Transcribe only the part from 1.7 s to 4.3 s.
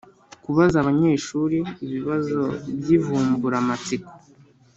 ibibazo by’ivumburamatsiko.